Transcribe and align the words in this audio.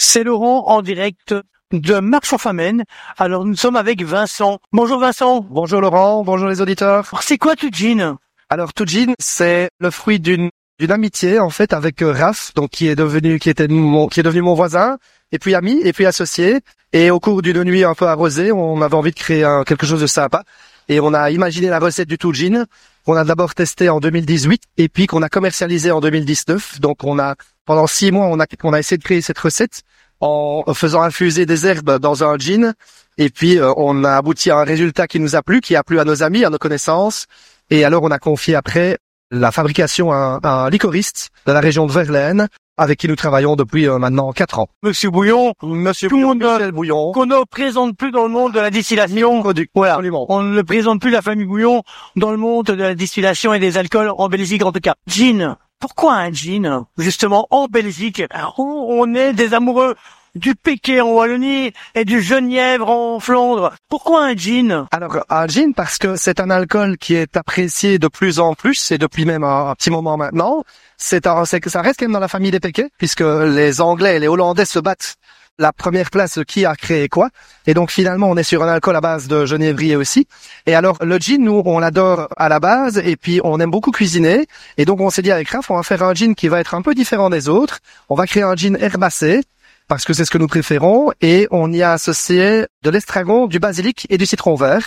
C'est 0.00 0.22
Laurent 0.22 0.68
en 0.68 0.80
direct 0.80 1.34
de 1.72 1.98
Marche 1.98 2.32
en 2.32 2.38
Famenne. 2.38 2.84
Alors 3.18 3.44
nous 3.44 3.56
sommes 3.56 3.74
avec 3.74 4.00
Vincent. 4.04 4.58
Bonjour 4.72 5.00
Vincent. 5.00 5.44
Bonjour 5.50 5.80
Laurent, 5.80 6.22
bonjour 6.22 6.46
les 6.48 6.60
auditeurs. 6.60 7.04
Alors, 7.10 7.22
C'est 7.24 7.36
quoi 7.36 7.56
tout 7.56 7.68
jean 7.72 8.16
Alors 8.48 8.72
Toujin, 8.72 9.12
c'est 9.18 9.70
le 9.80 9.90
fruit 9.90 10.20
d'une 10.20 10.50
d'une 10.78 10.92
amitié 10.92 11.40
en 11.40 11.50
fait 11.50 11.72
avec 11.72 12.00
euh, 12.02 12.12
Raph, 12.12 12.54
donc 12.54 12.70
qui 12.70 12.86
est 12.86 12.94
devenu 12.94 13.40
qui 13.40 13.50
était 13.50 13.66
mon 13.66 14.06
qui 14.06 14.20
est 14.20 14.22
devenu 14.22 14.42
mon 14.42 14.54
voisin 14.54 14.98
et 15.32 15.40
puis 15.40 15.56
ami 15.56 15.80
et 15.82 15.92
puis 15.92 16.06
associé. 16.06 16.60
Et 16.92 17.10
au 17.10 17.18
cours 17.18 17.42
d'une 17.42 17.64
nuit 17.64 17.82
un 17.82 17.94
peu 17.94 18.06
arrosée, 18.06 18.52
on 18.52 18.80
avait 18.80 18.94
envie 18.94 19.10
de 19.10 19.16
créer 19.18 19.42
un- 19.42 19.64
quelque 19.64 19.84
chose 19.84 20.00
de 20.00 20.06
sympa 20.06 20.44
et 20.88 21.00
on 21.00 21.12
a 21.12 21.32
imaginé 21.32 21.66
la 21.68 21.80
recette 21.80 22.08
du 22.08 22.16
Toujin 22.16 22.64
qu'on 23.08 23.16
a 23.16 23.24
d'abord 23.24 23.54
testé 23.54 23.88
en 23.88 24.00
2018 24.00 24.64
et 24.76 24.90
puis 24.90 25.06
qu'on 25.06 25.22
a 25.22 25.30
commercialisé 25.30 25.90
en 25.90 26.00
2019. 26.00 26.78
Donc 26.80 27.04
on 27.04 27.18
a 27.18 27.36
pendant 27.64 27.86
six 27.86 28.12
mois 28.12 28.26
on 28.26 28.38
a 28.38 28.44
on 28.64 28.74
a 28.74 28.78
essayé 28.78 28.98
de 28.98 29.02
créer 29.02 29.22
cette 29.22 29.38
recette 29.38 29.80
en 30.20 30.62
faisant 30.74 31.00
infuser 31.00 31.46
des 31.46 31.66
herbes 31.66 31.98
dans 32.00 32.22
un 32.22 32.36
gin 32.36 32.74
et 33.16 33.30
puis 33.30 33.58
euh, 33.58 33.72
on 33.78 34.04
a 34.04 34.12
abouti 34.12 34.50
à 34.50 34.58
un 34.58 34.64
résultat 34.64 35.06
qui 35.06 35.20
nous 35.20 35.36
a 35.36 35.42
plu, 35.42 35.62
qui 35.62 35.74
a 35.74 35.82
plu 35.82 35.98
à 35.98 36.04
nos 36.04 36.22
amis, 36.22 36.44
à 36.44 36.50
nos 36.50 36.58
connaissances. 36.58 37.24
Et 37.70 37.82
alors 37.82 38.02
on 38.02 38.10
a 38.10 38.18
confié 38.18 38.54
après 38.54 38.98
la 39.30 39.52
fabrication 39.52 40.12
à 40.12 40.40
un, 40.42 40.70
licoriste 40.70 41.30
de 41.46 41.52
la 41.52 41.60
région 41.60 41.86
de 41.86 41.92
Verlaine, 41.92 42.48
avec 42.76 42.98
qui 42.98 43.08
nous 43.08 43.16
travaillons 43.16 43.56
depuis 43.56 43.88
euh, 43.88 43.98
maintenant 43.98 44.32
quatre 44.32 44.58
ans. 44.58 44.68
Monsieur 44.82 45.10
Bouillon, 45.10 45.52
Monsieur 45.62 46.08
monde 46.10 46.42
Michel 46.42 46.72
Bouillon, 46.72 47.12
qu'on 47.12 47.26
ne 47.26 47.44
présente 47.44 47.96
plus 47.96 48.10
dans 48.10 48.22
le 48.22 48.28
monde 48.30 48.52
de 48.52 48.60
la 48.60 48.70
distillation. 48.70 49.40
produit. 49.40 49.68
Voilà. 49.74 49.94
Absolument. 49.94 50.26
On 50.28 50.42
ne 50.42 50.62
présente 50.62 51.00
plus 51.00 51.10
la 51.10 51.22
famille 51.22 51.46
Bouillon 51.46 51.82
dans 52.16 52.30
le 52.30 52.36
monde 52.36 52.66
de 52.66 52.74
la 52.74 52.94
distillation 52.94 53.52
et 53.52 53.58
des 53.58 53.76
alcools 53.76 54.12
en 54.16 54.28
Belgique 54.28 54.64
en 54.64 54.72
tout 54.72 54.80
cas. 54.80 54.94
Gin. 55.06 55.56
Pourquoi 55.80 56.14
un 56.14 56.32
gin 56.32 56.86
Justement 56.96 57.46
en 57.50 57.66
Belgique, 57.66 58.22
où 58.56 58.86
on 58.88 59.14
est 59.14 59.32
des 59.32 59.54
amoureux? 59.54 59.94
Du 60.38 60.54
Péquet 60.54 61.00
en 61.00 61.10
Wallonie 61.10 61.72
et 61.94 62.04
du 62.04 62.22
Genièvre 62.22 62.88
en 62.88 63.20
Flandre. 63.20 63.74
Pourquoi 63.88 64.24
un 64.24 64.36
gin? 64.36 64.86
Alors 64.92 65.18
un 65.28 65.46
gin 65.46 65.74
parce 65.74 65.98
que 65.98 66.16
c'est 66.16 66.40
un 66.40 66.50
alcool 66.50 66.96
qui 66.96 67.14
est 67.14 67.36
apprécié 67.36 67.98
de 67.98 68.08
plus 68.08 68.38
en 68.38 68.54
plus 68.54 68.92
et 68.92 68.98
depuis 68.98 69.24
même 69.24 69.44
un, 69.44 69.74
petit 69.74 69.90
moment 69.90 70.16
maintenant. 70.16 70.62
C'est 70.96 71.26
un, 71.26 71.44
ça 71.44 71.82
reste 71.82 72.00
quand 72.00 72.06
même 72.06 72.12
dans 72.12 72.20
la 72.20 72.28
famille 72.28 72.50
des 72.50 72.60
Péquets 72.60 72.88
puisque 72.98 73.20
les 73.20 73.80
Anglais 73.80 74.16
et 74.16 74.18
les 74.20 74.28
Hollandais 74.28 74.64
se 74.64 74.78
battent 74.78 75.16
la 75.58 75.72
première 75.72 76.10
place 76.10 76.38
qui 76.46 76.64
a 76.64 76.76
créé 76.76 77.08
quoi. 77.08 77.30
Et 77.66 77.74
donc 77.74 77.90
finalement 77.90 78.30
on 78.30 78.36
est 78.36 78.44
sur 78.44 78.62
un 78.62 78.68
alcool 78.68 78.94
à 78.94 79.00
base 79.00 79.26
de 79.26 79.44
genévrier 79.44 79.96
aussi. 79.96 80.28
Et 80.66 80.74
alors 80.76 80.98
le 81.00 81.18
gin 81.18 81.42
nous 81.42 81.62
on 81.64 81.80
l'adore 81.80 82.28
à 82.36 82.48
la 82.48 82.60
base 82.60 82.98
et 82.98 83.16
puis 83.16 83.40
on 83.42 83.58
aime 83.58 83.70
beaucoup 83.70 83.90
cuisiner. 83.90 84.46
Et 84.76 84.84
donc 84.84 85.00
on 85.00 85.10
s'est 85.10 85.22
dit 85.22 85.32
avec 85.32 85.48
Raph 85.50 85.70
on 85.70 85.76
va 85.76 85.82
faire 85.82 86.04
un 86.04 86.14
gin 86.14 86.36
qui 86.36 86.46
va 86.46 86.60
être 86.60 86.74
un 86.74 86.82
peu 86.82 86.94
différent 86.94 87.28
des 87.28 87.48
autres. 87.48 87.80
On 88.08 88.14
va 88.14 88.26
créer 88.26 88.44
un 88.44 88.54
gin 88.54 88.76
herbacé 88.80 89.42
parce 89.88 90.04
que 90.04 90.12
c'est 90.12 90.24
ce 90.24 90.30
que 90.30 90.38
nous 90.38 90.46
préférons, 90.46 91.10
et 91.20 91.48
on 91.50 91.72
y 91.72 91.82
a 91.82 91.92
associé 91.92 92.66
de 92.84 92.90
l'estragon, 92.90 93.46
du 93.46 93.58
basilic 93.58 94.06
et 94.10 94.18
du 94.18 94.26
citron 94.26 94.54
vert. 94.54 94.84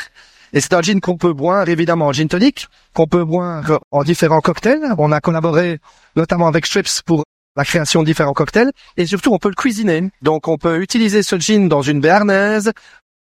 Et 0.53 0.61
c'est 0.61 0.73
un 0.73 0.81
gin 0.81 0.99
qu'on 0.99 1.17
peut 1.17 1.33
boire 1.33 1.67
évidemment 1.69 2.07
en 2.07 2.13
gin 2.13 2.27
tonic, 2.27 2.67
qu'on 2.93 3.07
peut 3.07 3.23
boire 3.23 3.79
en 3.89 4.03
différents 4.03 4.41
cocktails. 4.41 4.93
On 4.97 5.11
a 5.11 5.19
collaboré 5.19 5.79
notamment 6.15 6.47
avec 6.47 6.65
Strips 6.65 7.01
pour 7.05 7.23
la 7.57 7.65
création 7.65 8.01
de 8.01 8.05
différents 8.05 8.33
cocktails, 8.33 8.71
et 8.95 9.05
surtout 9.05 9.33
on 9.33 9.37
peut 9.37 9.49
le 9.49 9.55
cuisiner. 9.55 10.09
Donc 10.21 10.47
on 10.47 10.57
peut 10.57 10.81
utiliser 10.81 11.23
ce 11.23 11.37
gin 11.37 11.67
dans 11.67 11.81
une 11.81 11.99
béarnaise, 11.99 12.71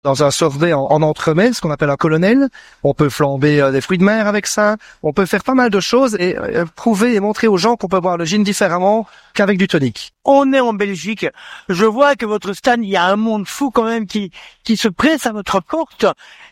dans 0.04 0.22
un 0.22 0.30
sorbet 0.30 0.72
en, 0.74 0.84
en 0.84 1.02
entremets, 1.02 1.52
ce 1.52 1.60
qu'on 1.60 1.70
appelle 1.70 1.90
un 1.90 1.96
colonel. 1.96 2.48
On 2.82 2.94
peut 2.94 3.08
flamber 3.08 3.60
euh, 3.60 3.72
des 3.72 3.80
fruits 3.80 3.98
de 3.98 4.04
mer 4.04 4.28
avec 4.28 4.46
ça. 4.46 4.76
On 5.02 5.12
peut 5.12 5.26
faire 5.26 5.42
pas 5.42 5.54
mal 5.54 5.70
de 5.70 5.80
choses 5.80 6.14
et 6.20 6.36
euh, 6.38 6.66
prouver 6.76 7.14
et 7.14 7.20
montrer 7.20 7.48
aux 7.48 7.56
gens 7.56 7.76
qu'on 7.76 7.88
peut 7.88 8.00
boire 8.00 8.18
le 8.18 8.24
gin 8.24 8.44
différemment 8.44 9.06
qu'avec 9.32 9.58
du 9.58 9.66
tonic. 9.66 10.12
On 10.24 10.52
est 10.52 10.60
en 10.60 10.74
Belgique. 10.74 11.26
Je 11.68 11.86
vois 11.86 12.16
que 12.16 12.26
votre 12.26 12.52
stand, 12.52 12.84
il 12.84 12.90
y 12.90 12.96
a 12.96 13.06
un 13.06 13.16
monde 13.16 13.48
fou 13.48 13.70
quand 13.70 13.84
même 13.84 14.06
qui, 14.06 14.30
qui 14.62 14.76
se 14.76 14.88
presse 14.88 15.26
à 15.26 15.32
votre 15.32 15.60
porte. 15.62 16.06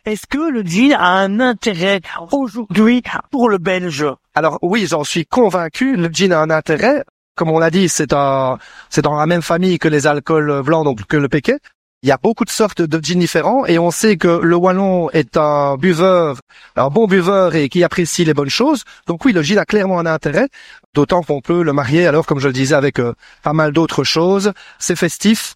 Est-ce 0.07 0.27
que 0.27 0.51
le 0.51 0.63
gin 0.63 0.93
a 0.93 1.05
un 1.05 1.39
intérêt 1.39 2.01
aujourd'hui 2.33 3.03
pour 3.31 3.51
le 3.51 3.59
Belge? 3.59 4.07
Alors 4.35 4.59
oui, 4.63 4.87
j'en 4.89 5.05
suis 5.05 5.27
convaincu. 5.27 5.97
Le 5.97 6.09
gin 6.09 6.33
a 6.33 6.41
un 6.41 6.51
intérêt. 6.51 7.05
Comme 7.35 7.51
on 7.51 7.59
l'a 7.59 7.71
dit, 7.71 7.89
c'est 7.89 8.13
un, 8.13 8.59
c'est 8.91 9.03
dans 9.03 9.17
la 9.17 9.27
même 9.27 9.41
famille 9.41 9.79
que 9.79 9.89
les 9.89 10.07
alcools 10.07 10.63
blancs, 10.63 10.85
donc 10.85 11.07
que 11.07 11.17
le 11.17 11.29
péquet. 11.29 11.59
Il 12.05 12.09
y 12.09 12.13
a 12.13 12.19
beaucoup 12.21 12.45
de 12.45 12.51
sortes 12.51 12.83
de 12.83 13.01
gins 13.01 13.21
différents 13.21 13.65
et 13.65 13.79
on 13.79 13.93
sait 13.93 14.17
que 14.17 14.27
le 14.27 14.57
wallon 14.57 15.09
est 15.11 15.37
un 15.37 15.77
buveur, 15.77 16.41
un 16.75 16.89
bon 16.89 17.07
buveur 17.07 17.55
et 17.55 17.69
qui 17.69 17.85
apprécie 17.85 18.25
les 18.25 18.35
bonnes 18.35 18.51
choses. 18.51 18.83
Donc 19.07 19.25
oui, 19.25 19.33
le 19.33 19.41
gin 19.41 19.57
a 19.59 19.65
clairement 19.65 20.01
un 20.01 20.07
intérêt, 20.07 20.49
d'autant 20.95 21.23
qu'on 21.23 21.41
peut 21.41 21.63
le 21.63 21.73
marier 21.73 22.09
alors, 22.09 22.27
comme 22.27 22.41
je 22.41 22.49
le 22.49 22.53
disais, 22.53 22.75
avec 22.75 22.99
euh, 22.99 23.15
pas 23.45 23.53
mal 23.53 23.73
d'autres 23.73 24.03
choses. 24.03 24.53
C'est 24.81 24.97
festif. 24.97 25.55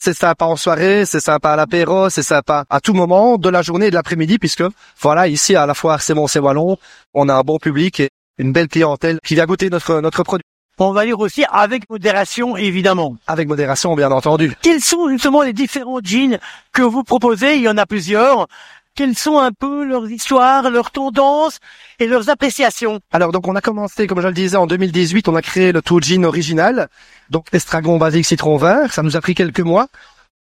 C'est 0.00 0.14
sympa 0.14 0.46
en 0.46 0.56
soirée, 0.56 1.06
c'est 1.06 1.20
sympa 1.20 1.52
à 1.52 1.56
l'apéro, 1.56 2.10
c'est 2.10 2.24
sympa 2.24 2.64
à 2.68 2.80
tout 2.80 2.92
moment 2.92 3.38
de 3.38 3.48
la 3.48 3.62
journée 3.62 3.86
et 3.86 3.90
de 3.90 3.94
l'après-midi 3.94 4.38
puisque 4.40 4.64
voilà, 5.00 5.28
ici 5.28 5.54
à 5.54 5.64
la 5.64 5.74
foire 5.74 6.02
C'est 6.02 6.14
bon, 6.14 6.26
c'est 6.26 6.40
wallon, 6.40 6.76
on 7.14 7.28
a 7.28 7.34
un 7.34 7.42
bon 7.42 7.58
public 7.58 8.00
et 8.00 8.10
une 8.38 8.52
belle 8.52 8.66
clientèle 8.66 9.20
qui 9.24 9.36
vient 9.36 9.46
goûter 9.46 9.70
notre, 9.70 10.00
notre 10.00 10.24
produit. 10.24 10.44
On 10.78 10.92
va 10.92 11.04
dire 11.04 11.20
aussi 11.20 11.44
avec 11.50 11.88
modération, 11.88 12.56
évidemment. 12.56 13.16
Avec 13.28 13.46
modération, 13.46 13.94
bien 13.94 14.10
entendu. 14.10 14.56
Quels 14.60 14.80
sont 14.80 15.08
justement 15.08 15.42
les 15.42 15.52
différents 15.52 16.00
jeans 16.02 16.38
que 16.72 16.82
vous 16.82 17.04
proposez? 17.04 17.56
Il 17.56 17.62
y 17.62 17.68
en 17.68 17.78
a 17.78 17.86
plusieurs. 17.86 18.48
Quelles 18.96 19.16
sont 19.16 19.38
un 19.38 19.52
peu 19.52 19.84
leurs 19.84 20.10
histoires, 20.10 20.70
leurs 20.70 20.90
tendances 20.90 21.58
et 21.98 22.06
leurs 22.06 22.28
appréciations? 22.28 23.00
Alors 23.12 23.32
donc 23.32 23.46
on 23.48 23.56
a 23.56 23.60
commencé, 23.60 24.06
comme 24.06 24.20
je 24.20 24.28
le 24.28 24.34
disais, 24.34 24.56
en 24.56 24.66
2018, 24.66 25.28
on 25.28 25.34
a 25.34 25.42
créé 25.42 25.72
le 25.72 25.82
Too 25.82 26.00
Gin 26.00 26.24
original, 26.24 26.88
donc 27.30 27.46
estragon, 27.52 27.98
basique, 27.98 28.24
citron 28.24 28.56
vert. 28.56 28.92
Ça 28.92 29.02
nous 29.02 29.16
a 29.16 29.20
pris 29.20 29.34
quelques 29.34 29.60
mois. 29.60 29.88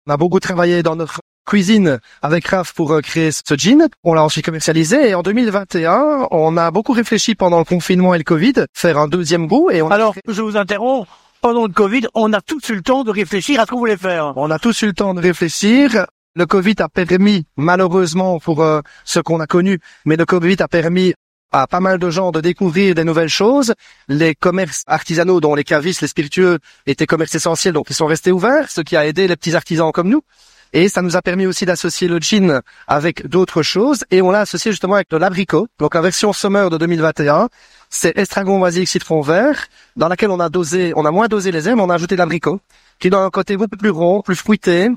On 0.07 0.11
a 0.13 0.17
beaucoup 0.17 0.39
travaillé 0.39 0.81
dans 0.81 0.95
notre 0.95 1.19
cuisine 1.45 1.99
avec 2.21 2.47
Raph 2.47 2.73
pour 2.73 2.91
euh, 2.91 3.01
créer 3.01 3.31
ce 3.31 3.55
gin. 3.55 3.87
On 4.03 4.13
l'a 4.13 4.23
ensuite 4.23 4.45
commercialisé 4.45 5.09
et 5.09 5.15
en 5.15 5.21
2021, 5.21 6.27
on 6.31 6.57
a 6.57 6.71
beaucoup 6.71 6.93
réfléchi 6.93 7.35
pendant 7.35 7.59
le 7.59 7.65
confinement 7.65 8.13
et 8.13 8.17
le 8.17 8.23
Covid, 8.23 8.53
faire 8.73 8.97
un 8.97 9.07
deuxième 9.07 9.47
goût 9.47 9.69
et 9.71 9.81
on 9.81 9.89
a 9.89 9.95
Alors, 9.95 10.15
je 10.27 10.41
vous 10.41 10.57
interromps. 10.57 11.07
Pendant 11.41 11.63
le 11.65 11.73
Covid, 11.73 12.03
on 12.13 12.33
a 12.33 12.41
tous 12.41 12.69
eu 12.69 12.75
le 12.75 12.83
temps 12.83 13.03
de 13.03 13.09
réfléchir 13.09 13.59
à 13.59 13.65
ce 13.65 13.71
qu'on 13.71 13.79
voulait 13.79 13.97
faire. 13.97 14.33
On 14.35 14.51
a 14.51 14.59
tous 14.59 14.83
eu 14.83 14.85
le 14.85 14.93
temps 14.93 15.15
de 15.15 15.21
réfléchir. 15.21 16.05
Le 16.35 16.45
Covid 16.45 16.75
a 16.79 16.87
permis, 16.87 17.45
malheureusement 17.57 18.39
pour 18.39 18.61
euh, 18.61 18.81
ce 19.05 19.19
qu'on 19.19 19.39
a 19.39 19.47
connu, 19.47 19.79
mais 20.05 20.15
le 20.15 20.25
Covid 20.25 20.57
a 20.59 20.67
permis 20.67 21.13
à 21.51 21.67
pas 21.67 21.79
mal 21.79 21.99
de 21.99 22.09
gens 22.09 22.31
de 22.31 22.41
découvrir 22.41 22.95
des 22.95 23.03
nouvelles 23.03 23.29
choses. 23.29 23.73
Les 24.07 24.35
commerces 24.35 24.83
artisanaux, 24.87 25.41
dont 25.41 25.55
les 25.55 25.63
cavistes, 25.63 26.01
les 26.01 26.07
spiritueux, 26.07 26.59
étaient 26.85 27.07
commerces 27.07 27.35
essentiels, 27.35 27.73
donc 27.73 27.87
ils 27.89 27.95
sont 27.95 28.05
restés 28.05 28.31
ouverts, 28.31 28.69
ce 28.69 28.81
qui 28.81 28.95
a 28.95 29.05
aidé 29.05 29.27
les 29.27 29.35
petits 29.35 29.55
artisans 29.55 29.91
comme 29.91 30.09
nous. 30.09 30.21
Et 30.73 30.87
ça 30.87 31.01
nous 31.01 31.17
a 31.17 31.21
permis 31.21 31.45
aussi 31.45 31.65
d'associer 31.65 32.07
le 32.07 32.19
gin 32.19 32.61
avec 32.87 33.27
d'autres 33.27 33.61
choses. 33.61 34.05
Et 34.09 34.21
on 34.21 34.31
l'a 34.31 34.41
associé 34.41 34.71
justement 34.71 34.95
avec 34.95 35.09
de 35.09 35.17
l'abricot. 35.17 35.67
Donc 35.79 35.95
la 35.95 36.01
version 36.01 36.31
summer 36.31 36.69
de 36.69 36.77
2021, 36.77 37.49
c'est 37.89 38.17
estragon 38.17 38.59
basique 38.59 38.87
citron 38.87 39.21
vert, 39.21 39.67
dans 39.97 40.07
laquelle 40.07 40.31
on 40.31 40.39
a 40.39 40.49
dosé, 40.49 40.93
on 40.95 41.05
a 41.05 41.11
moins 41.11 41.27
dosé 41.27 41.51
les 41.51 41.67
herbes, 41.67 41.81
on 41.81 41.89
a 41.89 41.95
ajouté 41.95 42.15
de 42.15 42.19
l'abricot, 42.19 42.61
qui 43.01 43.09
donne 43.09 43.23
un 43.23 43.29
côté 43.31 43.57
beaucoup 43.57 43.75
plus 43.75 43.89
rond, 43.89 44.21
plus 44.21 44.35
fruité. 44.35 44.89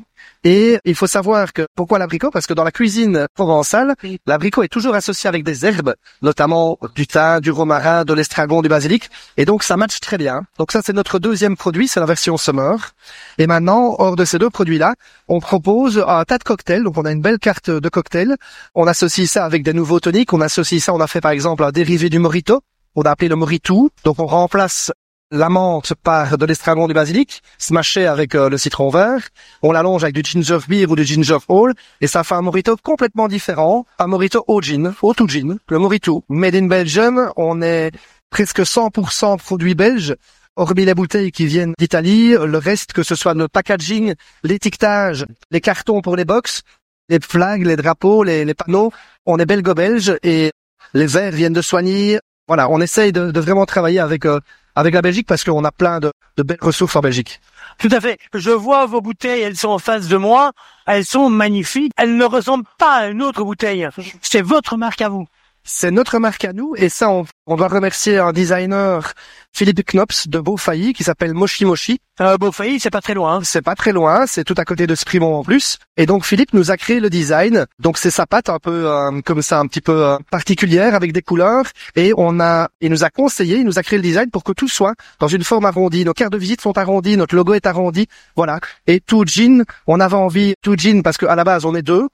Et 0.44 0.78
il 0.84 0.94
faut 0.94 1.06
savoir 1.06 1.54
que 1.54 1.66
pourquoi 1.74 1.98
l'abricot? 1.98 2.30
Parce 2.30 2.46
que 2.46 2.52
dans 2.52 2.64
la 2.64 2.70
cuisine 2.70 3.26
provençale, 3.34 3.94
l'abricot 4.26 4.62
est 4.62 4.68
toujours 4.68 4.94
associé 4.94 5.26
avec 5.26 5.42
des 5.42 5.64
herbes, 5.64 5.94
notamment 6.20 6.78
du 6.94 7.06
thym, 7.06 7.40
du 7.40 7.50
romarin, 7.50 8.04
de 8.04 8.12
l'estragon, 8.12 8.60
du 8.60 8.68
basilic, 8.68 9.08
et 9.38 9.46
donc 9.46 9.62
ça 9.62 9.76
matche 9.78 10.00
très 10.00 10.18
bien. 10.18 10.42
Donc 10.58 10.70
ça 10.70 10.82
c'est 10.84 10.92
notre 10.92 11.18
deuxième 11.18 11.56
produit, 11.56 11.88
c'est 11.88 11.98
la 11.98 12.06
version 12.06 12.36
summer. 12.36 12.92
Et 13.38 13.46
maintenant, 13.46 13.96
hors 13.98 14.16
de 14.16 14.24
ces 14.26 14.38
deux 14.38 14.50
produits-là, 14.50 14.94
on 15.28 15.40
propose 15.40 16.04
un 16.06 16.24
tas 16.24 16.38
de 16.38 16.44
cocktails. 16.44 16.84
Donc 16.84 16.98
on 16.98 17.06
a 17.06 17.12
une 17.12 17.22
belle 17.22 17.38
carte 17.38 17.70
de 17.70 17.88
cocktails. 17.88 18.36
On 18.74 18.86
associe 18.86 19.28
ça 19.28 19.46
avec 19.46 19.62
des 19.62 19.72
nouveaux 19.72 20.00
toniques. 20.00 20.32
On 20.34 20.42
associe 20.42 20.82
ça, 20.82 20.92
on 20.92 21.00
a 21.00 21.06
fait 21.06 21.22
par 21.22 21.32
exemple 21.32 21.64
un 21.64 21.72
dérivé 21.72 22.10
du 22.10 22.18
morito. 22.18 22.60
On 22.96 23.02
a 23.02 23.10
appelé 23.10 23.28
le 23.28 23.36
moritou. 23.36 23.88
Donc 24.04 24.20
on 24.20 24.26
remplace 24.26 24.92
la 25.34 25.48
menthe 25.48 25.94
par 25.94 26.38
de 26.38 26.46
l'estragon 26.46 26.86
du 26.86 26.94
basilic, 26.94 27.42
smashé 27.58 28.06
avec 28.06 28.34
euh, 28.34 28.48
le 28.48 28.56
citron 28.56 28.88
vert. 28.88 29.28
On 29.62 29.72
l'allonge 29.72 30.04
avec 30.04 30.14
du 30.14 30.22
ginger 30.24 30.58
beer 30.68 30.86
ou 30.88 30.94
du 30.94 31.04
ginger 31.04 31.38
ale 31.48 31.74
et 32.00 32.06
ça 32.06 32.22
fait 32.22 32.36
un 32.36 32.42
morito 32.42 32.76
complètement 32.82 33.26
différent. 33.26 33.84
Un 33.98 34.06
morito 34.06 34.44
au 34.46 34.62
gin, 34.62 34.94
au 35.02 35.12
tout 35.12 35.28
gin, 35.28 35.58
le 35.68 35.78
morito. 35.78 36.24
Made 36.28 36.54
in 36.54 36.66
Belgium, 36.66 37.32
on 37.36 37.62
est 37.62 37.90
presque 38.30 38.60
100% 38.60 39.38
produits 39.38 39.74
belges. 39.74 40.14
Hormis 40.56 40.84
les 40.84 40.94
bouteilles 40.94 41.32
qui 41.32 41.46
viennent 41.46 41.74
d'Italie, 41.78 42.30
le 42.30 42.58
reste, 42.58 42.92
que 42.92 43.02
ce 43.02 43.16
soit 43.16 43.34
le 43.34 43.48
packaging, 43.48 44.14
l'étiquetage, 44.44 45.26
les 45.50 45.60
cartons 45.60 46.00
pour 46.00 46.14
les 46.14 46.24
box, 46.24 46.62
les 47.08 47.18
flags, 47.18 47.66
les 47.66 47.74
drapeaux, 47.74 48.22
les, 48.22 48.54
panneaux, 48.54 48.92
on 49.26 49.38
est 49.38 49.46
belgo-belge 49.46 50.16
et 50.22 50.52
les 50.94 51.06
verres 51.06 51.32
viennent 51.32 51.52
de 51.52 51.60
Soigny. 51.60 52.18
Voilà, 52.46 52.70
on 52.70 52.80
essaye 52.80 53.10
de, 53.10 53.32
de 53.32 53.40
vraiment 53.40 53.66
travailler 53.66 53.98
avec 53.98 54.26
euh, 54.26 54.38
avec 54.74 54.94
la 54.94 55.02
Belgique 55.02 55.26
parce 55.26 55.44
qu'on 55.44 55.64
a 55.64 55.72
plein 55.72 56.00
de, 56.00 56.12
de 56.36 56.42
belles 56.42 56.58
ressources 56.60 56.96
en 56.96 57.00
Belgique. 57.00 57.40
Tout 57.78 57.88
à 57.90 58.00
fait. 58.00 58.18
Je 58.34 58.50
vois 58.50 58.86
vos 58.86 59.00
bouteilles, 59.00 59.42
elles 59.42 59.56
sont 59.56 59.68
en 59.68 59.78
face 59.78 60.08
de 60.08 60.16
moi. 60.16 60.52
Elles 60.86 61.04
sont 61.04 61.30
magnifiques. 61.30 61.92
Elles 61.96 62.16
ne 62.16 62.24
ressemblent 62.24 62.68
pas 62.78 62.94
à 62.94 63.06
une 63.08 63.22
autre 63.22 63.42
bouteille. 63.42 63.88
C'est 64.22 64.42
votre 64.42 64.76
marque 64.76 65.00
à 65.02 65.08
vous. 65.08 65.26
C'est 65.64 65.90
notre 65.90 66.18
marque 66.18 66.44
à 66.44 66.52
nous 66.52 66.74
et 66.76 66.88
ça 66.88 67.10
on, 67.10 67.24
on 67.46 67.56
doit 67.56 67.68
remercier 67.68 68.18
un 68.18 68.32
designer 68.32 69.14
Philippe 69.52 69.92
Knops 69.92 70.28
de 70.28 70.40
Beaufailly 70.40 70.92
qui 70.92 71.04
s'appelle 71.04 71.32
Moshi 71.32 71.64
Moshi. 71.64 72.00
Euh, 72.20 72.36
Beaufailly, 72.36 72.80
c'est 72.80 72.90
pas 72.90 73.00
très 73.00 73.14
loin. 73.14 73.40
C'est 73.44 73.62
pas 73.62 73.76
très 73.76 73.92
loin, 73.92 74.26
c'est 74.26 74.42
tout 74.42 74.54
à 74.56 74.64
côté 74.64 74.86
de 74.86 74.94
Sprimont 74.94 75.36
en 75.36 75.44
plus. 75.44 75.78
Et 75.96 76.06
donc 76.06 76.24
Philippe 76.24 76.52
nous 76.54 76.70
a 76.72 76.76
créé 76.76 76.98
le 76.98 77.08
design. 77.08 77.66
Donc 77.78 77.98
c'est 77.98 78.10
sa 78.10 78.26
patte 78.26 78.48
un 78.48 78.58
peu 78.58 78.88
euh, 78.88 79.20
comme 79.24 79.42
ça, 79.42 79.60
un 79.60 79.66
petit 79.66 79.80
peu 79.80 80.04
euh, 80.04 80.18
particulière 80.30 80.94
avec 80.94 81.12
des 81.12 81.22
couleurs. 81.22 81.66
Et 81.94 82.12
on 82.16 82.40
a, 82.40 82.68
il 82.80 82.90
nous 82.90 83.04
a 83.04 83.10
conseillé, 83.10 83.58
il 83.58 83.64
nous 83.64 83.78
a 83.78 83.82
créé 83.82 83.98
le 83.98 84.02
design 84.02 84.30
pour 84.30 84.42
que 84.42 84.52
tout 84.52 84.68
soit 84.68 84.94
dans 85.20 85.28
une 85.28 85.44
forme 85.44 85.66
arrondie. 85.66 86.04
Nos 86.04 86.14
cartes 86.14 86.32
de 86.32 86.38
visite 86.38 86.60
sont 86.60 86.76
arrondies, 86.76 87.16
notre 87.16 87.36
logo 87.36 87.54
est 87.54 87.66
arrondi, 87.66 88.08
voilà. 88.34 88.58
Et 88.88 89.00
tout 89.00 89.24
jean, 89.24 89.64
on 89.86 90.00
avait 90.00 90.16
envie 90.16 90.54
tout 90.62 90.74
jean 90.76 91.02
parce 91.02 91.16
qu'à 91.16 91.36
la 91.36 91.44
base 91.44 91.64
on 91.64 91.74
est 91.74 91.82
deux 91.82 92.08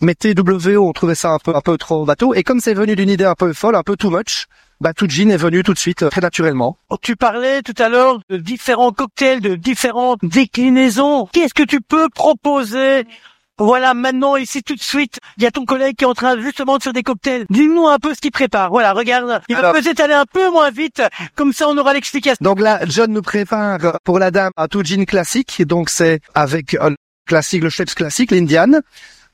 mais 0.00 0.14
TWO, 0.14 0.88
on 0.88 0.92
trouvait 0.92 1.14
ça 1.14 1.30
un 1.30 1.38
peu, 1.38 1.54
un 1.54 1.60
peu 1.60 1.76
trop 1.76 2.04
bateau. 2.04 2.34
Et 2.34 2.42
comme 2.42 2.60
c'est 2.60 2.74
venu 2.74 2.96
d'une 2.96 3.10
idée 3.10 3.24
un 3.24 3.34
peu 3.34 3.52
folle, 3.52 3.74
un 3.74 3.82
peu 3.82 3.96
too 3.96 4.10
much, 4.10 4.46
bah, 4.80 4.94
tout 4.94 5.06
jean 5.08 5.30
est 5.30 5.36
venu 5.36 5.62
tout 5.62 5.74
de 5.74 5.78
suite, 5.78 6.02
euh, 6.02 6.08
très 6.08 6.22
naturellement. 6.22 6.78
Oh, 6.88 6.96
tu 7.00 7.16
parlais 7.16 7.60
tout 7.62 7.74
à 7.78 7.88
l'heure 7.88 8.20
de 8.30 8.38
différents 8.38 8.92
cocktails, 8.92 9.40
de 9.40 9.54
différentes 9.54 10.20
déclinaisons. 10.22 11.26
Qu'est-ce 11.32 11.54
que 11.54 11.62
tu 11.62 11.80
peux 11.82 12.08
proposer? 12.08 13.06
Voilà, 13.58 13.92
maintenant, 13.92 14.36
ici, 14.36 14.62
tout 14.62 14.74
de 14.74 14.80
suite, 14.80 15.18
il 15.36 15.42
y 15.42 15.46
a 15.46 15.50
ton 15.50 15.66
collègue 15.66 15.94
qui 15.94 16.04
est 16.04 16.06
en 16.06 16.14
train 16.14 16.40
justement 16.40 16.78
de 16.78 16.82
faire 16.82 16.94
des 16.94 17.02
cocktails. 17.02 17.44
Dis-nous 17.50 17.86
un 17.88 17.98
peu 17.98 18.14
ce 18.14 18.20
qu'il 18.22 18.30
prépare. 18.30 18.70
Voilà, 18.70 18.94
regarde. 18.94 19.42
Il 19.50 19.56
va 19.56 19.72
peut-être 19.74 20.00
aller 20.00 20.14
un 20.14 20.24
peu 20.24 20.50
moins 20.50 20.70
vite. 20.70 21.02
Comme 21.34 21.52
ça, 21.52 21.68
on 21.68 21.76
aura 21.76 21.92
l'explication. 21.92 22.38
Donc 22.40 22.58
là, 22.58 22.80
John 22.86 23.12
nous 23.12 23.20
prépare 23.20 23.98
pour 24.02 24.18
la 24.18 24.30
dame 24.30 24.50
un 24.56 24.66
tout 24.66 24.82
jean 24.82 25.04
classique. 25.04 25.62
Donc 25.66 25.90
c'est 25.90 26.20
avec 26.34 26.74
un 26.80 26.94
classique, 27.26 27.62
le 27.62 27.68
Schweppes 27.68 27.94
classique, 27.94 28.30
l'Indian. 28.30 28.80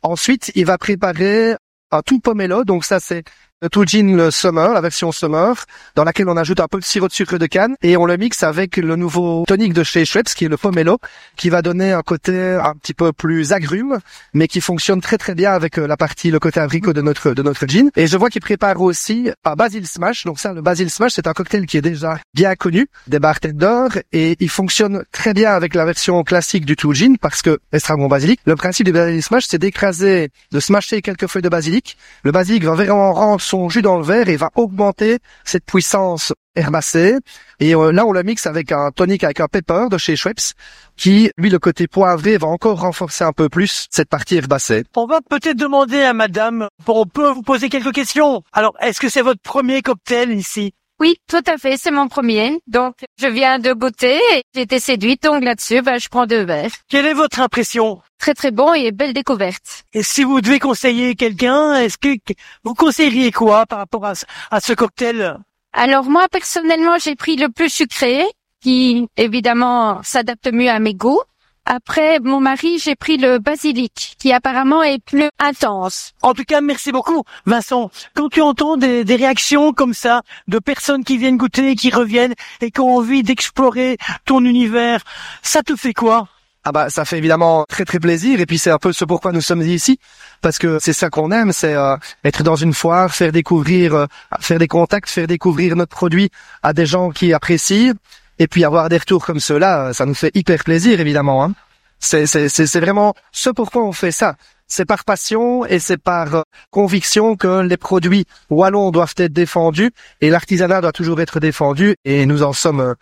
Ensuite, 0.06 0.52
il 0.54 0.66
va 0.66 0.78
préparer 0.78 1.56
un 1.90 2.00
tout 2.00 2.20
pomelo. 2.20 2.62
Donc 2.62 2.84
ça, 2.84 3.00
c'est 3.00 3.24
tout 3.72 3.84
gin 3.86 4.14
le 4.16 4.30
summer, 4.30 4.74
la 4.74 4.82
version 4.82 5.12
summer, 5.12 5.64
dans 5.94 6.04
laquelle 6.04 6.28
on 6.28 6.36
ajoute 6.36 6.60
un 6.60 6.68
peu 6.68 6.78
de 6.78 6.84
sirop 6.84 7.08
de 7.08 7.12
sucre 7.12 7.38
de 7.38 7.46
canne 7.46 7.74
et 7.82 7.96
on 7.96 8.04
le 8.04 8.18
mixe 8.18 8.42
avec 8.42 8.76
le 8.76 8.96
nouveau 8.96 9.44
tonique 9.46 9.72
de 9.72 9.82
chez 9.82 10.04
Schweppes, 10.04 10.28
qui 10.28 10.44
est 10.44 10.48
le 10.48 10.58
pomelo, 10.58 10.98
qui 11.36 11.48
va 11.48 11.62
donner 11.62 11.92
un 11.92 12.02
côté 12.02 12.58
un 12.62 12.74
petit 12.74 12.92
peu 12.92 13.14
plus 13.14 13.52
agrume, 13.52 13.98
mais 14.34 14.46
qui 14.46 14.60
fonctionne 14.60 15.00
très 15.00 15.16
très 15.16 15.34
bien 15.34 15.52
avec 15.52 15.78
euh, 15.78 15.86
la 15.86 15.96
partie, 15.96 16.30
le 16.30 16.38
côté 16.38 16.60
abricot 16.60 16.92
de 16.92 17.00
notre 17.00 17.32
de 17.32 17.42
notre 17.42 17.66
gin. 17.66 17.90
Et 17.96 18.06
je 18.06 18.18
vois 18.18 18.28
qu'il 18.28 18.42
prépare 18.42 18.78
aussi 18.82 19.30
un 19.46 19.54
basil 19.54 19.86
smash. 19.86 20.26
Donc 20.26 20.38
ça, 20.38 20.52
le 20.52 20.60
basil 20.60 20.90
smash, 20.90 21.12
c'est 21.12 21.26
un 21.26 21.32
cocktail 21.32 21.64
qui 21.64 21.78
est 21.78 21.82
déjà 21.82 22.18
bien 22.34 22.54
connu 22.56 22.88
des 23.06 23.20
bartenders 23.20 24.02
et 24.12 24.36
il 24.38 24.50
fonctionne 24.50 25.04
très 25.12 25.32
bien 25.32 25.52
avec 25.52 25.74
la 25.74 25.86
version 25.86 26.22
classique 26.24 26.66
du 26.66 26.76
tout 26.76 26.92
gin 26.92 27.16
parce 27.16 27.40
que 27.40 27.58
estragon 27.72 28.06
basilic. 28.06 28.40
Le 28.44 28.54
principe 28.54 28.84
du 28.84 28.92
basil 28.92 29.22
smash, 29.22 29.46
c'est 29.48 29.58
d'écraser, 29.58 30.28
de 30.52 30.60
smasher 30.60 31.00
quelques 31.00 31.26
feuilles 31.26 31.40
de 31.40 31.48
basilic. 31.48 31.96
Le 32.22 32.32
basilic 32.32 32.64
va 32.64 32.74
vraiment 32.74 33.14
rendre 33.14 33.40
son 33.46 33.68
jus 33.68 33.82
dans 33.82 33.96
le 33.96 34.04
verre 34.04 34.28
et 34.28 34.36
va 34.36 34.50
augmenter 34.56 35.18
cette 35.44 35.64
puissance 35.64 36.32
herbacée. 36.56 37.16
Et 37.60 37.74
euh, 37.74 37.92
là, 37.92 38.04
on 38.06 38.12
le 38.12 38.22
mixe 38.22 38.46
avec 38.46 38.72
un 38.72 38.90
tonic 38.90 39.24
avec 39.24 39.40
un 39.40 39.46
pepper 39.46 39.86
de 39.90 39.98
chez 39.98 40.16
Schweppes, 40.16 40.54
qui, 40.96 41.30
lui, 41.36 41.50
le 41.50 41.58
côté 41.58 41.86
poivré, 41.86 42.38
va 42.38 42.48
encore 42.48 42.80
renforcer 42.80 43.24
un 43.24 43.32
peu 43.32 43.48
plus 43.48 43.86
cette 43.90 44.08
partie 44.08 44.36
herbacée. 44.36 44.84
On 44.96 45.06
va 45.06 45.20
peut-être 45.20 45.56
demander 45.56 46.02
à 46.02 46.12
madame, 46.12 46.68
on 46.86 47.06
peut 47.06 47.30
vous 47.30 47.42
poser 47.42 47.68
quelques 47.68 47.92
questions. 47.92 48.42
Alors, 48.52 48.74
est-ce 48.80 49.00
que 49.00 49.08
c'est 49.08 49.22
votre 49.22 49.40
premier 49.40 49.82
cocktail 49.82 50.32
ici? 50.32 50.74
Oui, 50.98 51.16
tout 51.28 51.42
à 51.46 51.58
fait, 51.58 51.76
c'est 51.76 51.90
mon 51.90 52.08
premier. 52.08 52.60
Donc, 52.66 52.96
je 53.18 53.26
viens 53.26 53.58
de 53.58 53.72
goûter 53.72 54.18
et 54.34 54.42
j'ai 54.54 54.62
été 54.62 54.80
séduite, 54.80 55.22
donc 55.22 55.44
là-dessus, 55.44 55.82
ben, 55.82 55.98
je 55.98 56.08
prends 56.08 56.26
deux 56.26 56.44
verres. 56.44 56.70
Quelle 56.88 57.06
est 57.06 57.14
votre 57.14 57.40
impression? 57.40 58.00
Très 58.18 58.34
très 58.34 58.50
bon 58.50 58.72
et 58.72 58.92
belle 58.92 59.12
découverte. 59.12 59.84
Et 59.92 60.02
si 60.02 60.24
vous 60.24 60.40
devez 60.40 60.58
conseiller 60.58 61.14
quelqu'un, 61.14 61.74
est-ce 61.74 61.98
que 61.98 62.16
vous 62.64 62.74
conseilleriez 62.74 63.30
quoi 63.30 63.66
par 63.66 63.78
rapport 63.78 64.06
à, 64.06 64.14
à 64.50 64.60
ce 64.60 64.72
cocktail? 64.72 65.38
Alors 65.72 66.04
moi, 66.04 66.26
personnellement, 66.30 66.96
j'ai 66.98 67.14
pris 67.14 67.36
le 67.36 67.50
plus 67.50 67.68
sucré, 67.68 68.24
qui 68.62 69.06
évidemment 69.18 70.00
s'adapte 70.02 70.50
mieux 70.50 70.70
à 70.70 70.78
mes 70.78 70.94
goûts. 70.94 71.20
Après, 71.68 72.20
mon 72.20 72.40
mari, 72.40 72.78
j'ai 72.78 72.94
pris 72.94 73.16
le 73.16 73.40
basilic, 73.40 74.14
qui 74.20 74.32
apparemment 74.32 74.84
est 74.84 75.02
plus 75.02 75.28
intense. 75.40 76.12
En 76.22 76.32
tout 76.32 76.44
cas, 76.44 76.60
merci 76.60 76.92
beaucoup, 76.92 77.24
Vincent. 77.44 77.90
Quand 78.14 78.28
tu 78.28 78.40
entends 78.40 78.76
des, 78.76 79.02
des 79.02 79.16
réactions 79.16 79.72
comme 79.72 79.92
ça, 79.92 80.22
de 80.46 80.60
personnes 80.60 81.02
qui 81.02 81.18
viennent 81.18 81.36
goûter, 81.36 81.74
qui 81.74 81.90
reviennent 81.90 82.34
et 82.60 82.70
qui 82.70 82.80
ont 82.80 82.96
envie 82.96 83.24
d'explorer 83.24 83.98
ton 84.24 84.44
univers, 84.44 85.00
ça 85.42 85.64
te 85.64 85.74
fait 85.74 85.92
quoi? 85.92 86.28
Ah 86.68 86.72
bah 86.72 86.90
ça 86.90 87.04
fait 87.04 87.18
évidemment 87.18 87.64
très 87.68 87.84
très 87.84 88.00
plaisir 88.00 88.40
et 88.40 88.46
puis 88.46 88.58
c'est 88.58 88.72
un 88.72 88.78
peu 88.78 88.92
ce 88.92 89.04
pourquoi 89.04 89.30
nous 89.30 89.40
sommes 89.40 89.62
ici 89.62 90.00
parce 90.40 90.58
que 90.58 90.80
c'est 90.80 90.92
ça 90.92 91.10
qu'on 91.10 91.30
aime 91.30 91.52
c'est 91.52 91.74
euh, 91.74 91.96
être 92.24 92.42
dans 92.42 92.56
une 92.56 92.74
foire 92.74 93.14
faire 93.14 93.30
découvrir 93.30 93.94
euh, 93.94 94.06
faire 94.40 94.58
des 94.58 94.66
contacts 94.66 95.08
faire 95.08 95.28
découvrir 95.28 95.76
notre 95.76 95.94
produit 95.94 96.28
à 96.64 96.72
des 96.72 96.84
gens 96.84 97.10
qui 97.10 97.32
apprécient 97.32 97.94
et 98.38 98.46
puis 98.48 98.64
avoir 98.64 98.88
des 98.88 98.98
retours 98.98 99.24
comme 99.24 99.40
ceux-là 99.40 99.92
ça 99.92 100.06
nous 100.06 100.14
fait 100.14 100.30
hyper 100.34 100.64
plaisir 100.64 101.00
évidemment 101.00 101.44
hein. 101.44 101.52
c'est 101.98 102.80
vraiment 102.80 103.14
ce 103.32 103.50
pourquoi 103.50 103.82
on 103.84 103.92
fait 103.92 104.12
ça 104.12 104.36
c'est 104.68 104.84
par 104.84 105.04
passion 105.04 105.64
et 105.64 105.78
c'est 105.78 105.96
par 105.96 106.34
euh, 106.34 106.42
conviction 106.70 107.36
que 107.36 107.60
les 107.60 107.76
produits 107.76 108.24
wallons 108.50 108.90
doivent 108.90 109.14
être 109.16 109.32
défendus 109.32 109.92
et 110.20 110.30
l'artisanat 110.30 110.80
doit 110.80 110.92
toujours 110.92 111.20
être 111.20 111.40
défendu 111.40 111.94
et 112.04 112.26
nous 112.26 112.42
en 112.42 112.52
sommes 112.52 112.96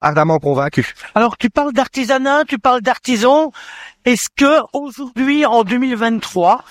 ardemment 0.00 0.38
convaincu. 0.38 0.94
Alors 1.14 1.36
tu 1.36 1.50
parles 1.50 1.72
d'artisanat, 1.72 2.44
tu 2.44 2.58
parles 2.58 2.80
d'artisans. 2.80 3.50
Est-ce 4.04 4.28
que 4.34 4.60
aujourd'hui, 4.72 5.44
en 5.44 5.64
2023, 5.64 6.64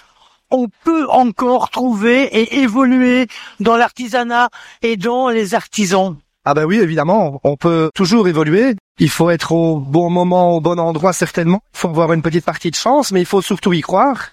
on 0.51 0.67
peut 0.83 1.07
encore 1.09 1.69
trouver 1.69 2.23
et 2.23 2.59
évoluer 2.61 3.27
dans 3.59 3.77
l'artisanat 3.77 4.49
et 4.81 4.97
dans 4.97 5.29
les 5.29 5.53
artisans? 5.53 6.15
Ah 6.51 6.55
ben 6.55 6.65
oui, 6.65 6.79
évidemment, 6.79 7.39
on 7.43 7.57
peut 7.57 7.91
toujours 7.93 8.27
évoluer. 8.27 8.73
Il 8.97 9.11
faut 9.11 9.29
être 9.29 9.51
au 9.51 9.77
bon 9.77 10.09
moment, 10.09 10.55
au 10.55 10.59
bon 10.59 10.79
endroit 10.79 11.13
certainement. 11.13 11.61
Il 11.75 11.77
faut 11.77 11.89
avoir 11.89 12.11
une 12.11 12.23
petite 12.23 12.43
partie 12.43 12.71
de 12.71 12.75
chance, 12.75 13.11
mais 13.11 13.19
il 13.19 13.27
faut 13.27 13.43
surtout 13.43 13.71
y 13.71 13.81
croire. 13.81 14.29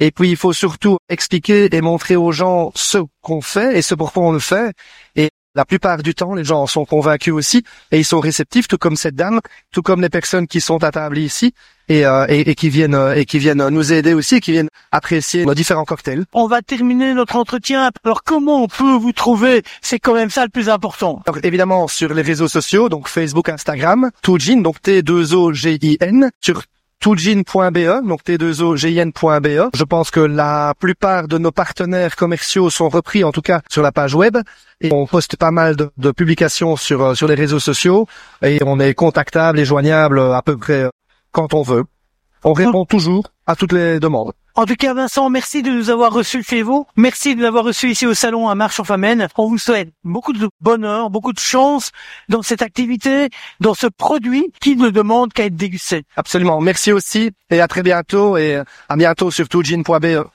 Et 0.00 0.10
puis 0.10 0.30
il 0.30 0.36
faut 0.38 0.54
surtout 0.54 0.96
expliquer 1.10 1.68
et 1.70 1.80
montrer 1.82 2.16
aux 2.16 2.32
gens 2.32 2.72
ce 2.74 2.96
qu'on 3.20 3.42
fait 3.42 3.76
et 3.76 3.82
ce 3.82 3.94
pourquoi 3.94 4.22
on 4.22 4.32
le 4.32 4.38
fait. 4.38 4.72
Et 5.14 5.28
la 5.54 5.64
plupart 5.64 6.02
du 6.02 6.14
temps, 6.14 6.34
les 6.34 6.44
gens 6.44 6.62
en 6.62 6.66
sont 6.66 6.84
convaincus 6.84 7.32
aussi 7.32 7.64
et 7.90 7.98
ils 7.98 8.04
sont 8.04 8.20
réceptifs, 8.20 8.68
tout 8.68 8.78
comme 8.78 8.96
cette 8.96 9.14
dame, 9.14 9.40
tout 9.72 9.82
comme 9.82 10.00
les 10.00 10.08
personnes 10.08 10.46
qui 10.46 10.60
sont 10.60 10.82
à 10.84 10.90
table 10.90 11.18
ici 11.18 11.52
et, 11.88 12.04
euh, 12.04 12.26
et, 12.28 12.54
qui 12.54 12.68
viennent 12.68 12.94
euh, 12.94 13.14
et 13.14 13.24
qui 13.24 13.38
viennent 13.38 13.66
nous 13.68 13.92
aider 13.92 14.14
aussi, 14.14 14.36
et 14.36 14.40
qui 14.40 14.52
viennent 14.52 14.68
apprécier 14.92 15.44
nos 15.44 15.54
différents 15.54 15.84
cocktails. 15.84 16.24
On 16.32 16.46
va 16.46 16.62
terminer 16.62 17.14
notre 17.14 17.36
entretien. 17.36 17.90
Alors 18.04 18.22
comment 18.24 18.62
on 18.62 18.68
peut 18.68 18.96
vous 18.96 19.12
trouver? 19.12 19.62
C'est 19.80 19.98
quand 19.98 20.14
même 20.14 20.30
ça 20.30 20.44
le 20.44 20.50
plus 20.50 20.68
important. 20.68 21.22
Alors, 21.26 21.40
évidemment 21.42 21.88
sur 21.88 22.12
les 22.12 22.22
réseaux 22.22 22.48
sociaux, 22.48 22.88
donc 22.88 23.08
Facebook, 23.08 23.48
Instagram, 23.48 24.10
Toujin, 24.22 24.60
donc 24.60 24.76
T2O-G-I-N, 24.82 26.30
sur 26.40 26.62
toujin.be, 27.00 28.06
donc 28.06 28.22
t2ogin.be. 28.24 29.70
Je 29.74 29.84
pense 29.84 30.10
que 30.10 30.20
la 30.20 30.74
plupart 30.78 31.28
de 31.28 31.38
nos 31.38 31.52
partenaires 31.52 32.16
commerciaux 32.16 32.70
sont 32.70 32.88
repris, 32.88 33.24
en 33.24 33.32
tout 33.32 33.42
cas 33.42 33.60
sur 33.68 33.82
la 33.82 33.92
page 33.92 34.14
web, 34.14 34.38
et 34.80 34.92
on 34.92 35.06
poste 35.06 35.36
pas 35.36 35.50
mal 35.50 35.76
de, 35.76 36.10
publications 36.10 36.76
sur 36.76 37.02
euh, 37.02 37.14
sur 37.14 37.28
les 37.28 37.34
réseaux 37.34 37.60
sociaux, 37.60 38.06
et 38.42 38.58
on 38.64 38.80
est 38.80 38.94
contactable 38.94 39.60
et 39.60 39.64
joignable 39.64 40.20
à 40.20 40.42
peu 40.42 40.56
près 40.56 40.88
quand 41.32 41.54
on 41.54 41.62
veut. 41.62 41.84
On 42.44 42.52
répond 42.52 42.84
toujours 42.84 43.24
à 43.46 43.56
toutes 43.56 43.72
les 43.72 44.00
demandes. 44.00 44.32
En 44.58 44.66
tout 44.66 44.74
cas, 44.74 44.92
Vincent, 44.92 45.30
merci 45.30 45.62
de 45.62 45.70
nous 45.70 45.88
avoir 45.88 46.12
reçus 46.12 46.42
chez 46.42 46.62
vous. 46.62 46.84
Merci 46.96 47.36
de 47.36 47.40
nous 47.42 47.46
avoir 47.46 47.62
reçus 47.62 47.92
ici 47.92 48.08
au 48.08 48.14
salon 48.14 48.48
à 48.48 48.56
Marche 48.56 48.80
en 48.80 48.84
Famenne. 48.84 49.28
On 49.36 49.46
vous 49.46 49.56
souhaite 49.56 49.90
beaucoup 50.02 50.32
de 50.32 50.48
bonheur, 50.60 51.10
beaucoup 51.10 51.32
de 51.32 51.38
chance 51.38 51.92
dans 52.28 52.42
cette 52.42 52.60
activité, 52.60 53.28
dans 53.60 53.74
ce 53.74 53.86
produit 53.86 54.50
qui 54.60 54.74
ne 54.74 54.90
demande 54.90 55.32
qu'à 55.32 55.44
être 55.44 55.54
dégusté. 55.54 56.02
Absolument. 56.16 56.60
Merci 56.60 56.90
aussi 56.90 57.30
et 57.50 57.60
à 57.60 57.68
très 57.68 57.84
bientôt 57.84 58.36
et 58.36 58.60
à 58.88 58.96
bientôt 58.96 59.30
sur 59.30 59.48
toujin.be. 59.48 60.26